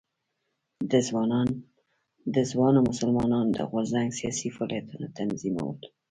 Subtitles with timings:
[2.35, 5.77] د ځوانو مسلمانانو د غورځنګ سیاسي فعالیتونه تنظیمول.